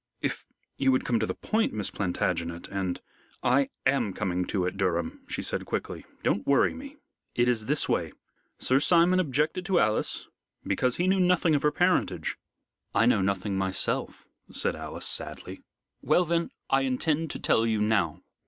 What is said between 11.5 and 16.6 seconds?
of her parentage." "I know nothing myself," said Alice, sadly. "Well then,